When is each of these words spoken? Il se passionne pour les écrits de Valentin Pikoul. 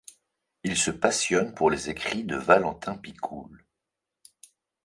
Il 0.63 0.77
se 0.79 0.89
passionne 0.89 1.53
pour 1.53 1.69
les 1.69 1.91
écrits 1.91 2.23
de 2.23 2.35
Valentin 2.35 2.97
Pikoul. 2.97 3.63